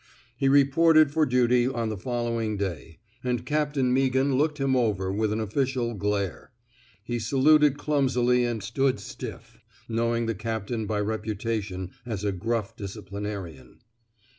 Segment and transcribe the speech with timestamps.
[0.35, 5.31] He reported for duty on the following day, and Captain Meaghan looked him over with
[5.31, 6.49] an official glare.
[7.03, 13.77] He saluted clumsily and stood stiff, knowing the captain by reputation as a gruff disciplinarian.